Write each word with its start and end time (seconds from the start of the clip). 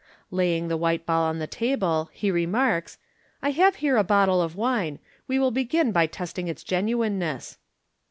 Laying 0.31 0.67
the 0.67 0.77
white 0.77 1.05
ball 1.05 1.25
on 1.25 1.39
his 1.39 1.47
table, 1.49 2.09
he 2.11 2.31
remarks," 2.31 2.97
I 3.43 3.51
have 3.51 3.75
here 3.75 3.97
a 3.97 4.03
bottle 4.03 4.41
of 4.41 4.55
wine. 4.55 4.97
We 5.27 5.37
will 5.37 5.51
begin 5.51 5.91
by 5.91 6.07
testing 6.07 6.47
its 6.47 6.63
genuineness." 6.63 7.59